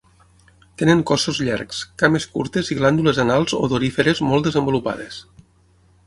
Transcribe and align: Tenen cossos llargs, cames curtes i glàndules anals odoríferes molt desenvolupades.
Tenen 0.81 1.01
cossos 1.09 1.41
llargs, 1.47 1.81
cames 2.03 2.25
curtes 2.37 2.71
i 2.75 2.77
glàndules 2.79 3.19
anals 3.25 3.55
odoríferes 3.59 4.23
molt 4.31 4.49
desenvolupades. 4.49 5.21